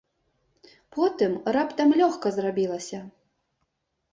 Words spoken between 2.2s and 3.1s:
зрабілася.